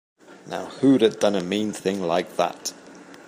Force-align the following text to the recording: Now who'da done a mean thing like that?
Now 0.47 0.65
who'da 0.65 1.09
done 1.09 1.35
a 1.35 1.43
mean 1.43 1.73
thing 1.73 2.01
like 2.01 2.35
that? 2.35 2.73